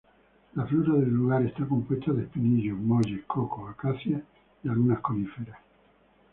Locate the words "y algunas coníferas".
4.63-5.59